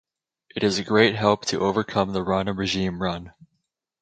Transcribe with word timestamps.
It 0.55 0.63
is 0.63 0.79
a 0.79 0.83
great 0.83 1.15
help 1.15 1.45
to 1.45 1.59
overcome 1.59 2.11
the 2.11 2.23
Rana 2.23 2.53
regime 2.53 3.03
run. 3.03 3.35